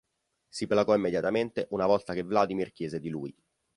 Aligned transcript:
Si 0.49 0.65
placò 0.65 0.95
immediatamente 0.95 1.67
una 1.69 1.85
volta 1.85 2.15
che 2.15 2.23
Vladimir 2.23 2.71
chiese 2.71 2.99
di 2.99 3.09
lui. 3.09 3.31